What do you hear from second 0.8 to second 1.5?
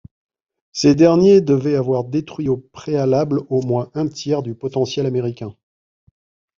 derniers